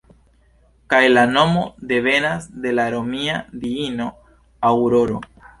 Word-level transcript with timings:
Kaj 0.93 1.01
la 1.11 1.25
nomo 1.33 1.61
devenas 1.93 2.49
de 2.65 2.73
la 2.79 2.89
romia 2.97 3.39
diino 3.67 4.11
Aŭroro. 4.73 5.25